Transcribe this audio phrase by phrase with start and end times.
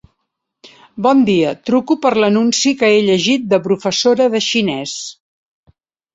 [1.07, 4.97] Bon dia, truco per l'anunci que he llegit de professora de xinès.